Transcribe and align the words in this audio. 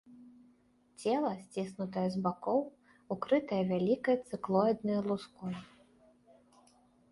Цела 1.03 1.33
сціснутае 1.41 2.05
з 2.15 2.21
бакоў, 2.29 2.59
укрытае 3.17 3.61
вялікай 3.75 4.15
цыклоіднай 4.29 4.99
луской. 5.11 5.53